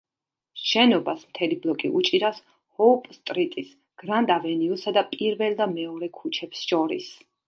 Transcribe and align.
შენობას 0.67 1.25
მთელი 1.33 1.57
ბლოკი 1.65 1.91
უჭირავს 1.99 2.39
ჰოუპ 2.79 3.05
სტრიტის, 3.17 3.67
გრანდ 4.05 4.33
ავენიუსა 4.37 4.95
და 4.99 5.05
პირველ 5.13 5.59
და 5.61 5.69
მეორე 5.75 6.11
ქუჩებს 6.21 6.65
შორის. 6.73 7.11